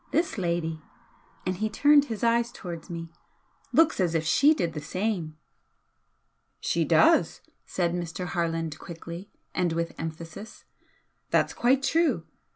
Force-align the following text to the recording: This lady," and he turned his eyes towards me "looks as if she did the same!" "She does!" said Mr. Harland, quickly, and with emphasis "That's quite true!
This 0.09 0.35
lady," 0.39 0.81
and 1.45 1.57
he 1.57 1.69
turned 1.69 2.05
his 2.05 2.23
eyes 2.23 2.51
towards 2.51 2.89
me 2.89 3.09
"looks 3.71 3.99
as 3.99 4.15
if 4.15 4.25
she 4.25 4.51
did 4.55 4.73
the 4.73 4.81
same!" 4.81 5.37
"She 6.59 6.83
does!" 6.83 7.41
said 7.67 7.93
Mr. 7.93 8.25
Harland, 8.25 8.79
quickly, 8.79 9.29
and 9.53 9.73
with 9.73 9.93
emphasis 9.99 10.65
"That's 11.29 11.53
quite 11.53 11.83
true! 11.83 12.25